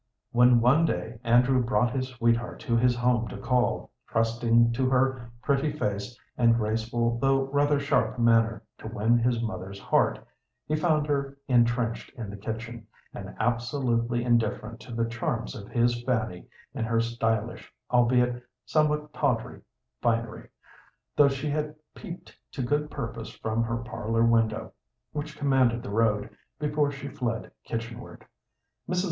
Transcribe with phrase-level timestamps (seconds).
[0.31, 5.29] When one day Andrew brought his sweetheart to his home to call, trusting to her
[5.43, 10.17] pretty face and graceful though rather sharp manner to win his mother's heart,
[10.65, 16.03] he found her intrenched in the kitchen, and absolutely indifferent to the charms of his
[16.03, 19.61] Fanny in her stylish, albeit somewhat tawdry,
[20.01, 20.49] finery,
[21.15, 24.73] though she had peeped to good purpose from her parlor window,
[25.11, 26.27] which commanded the road,
[26.57, 28.25] before she fled kitchenward.
[28.89, 28.99] Mrs.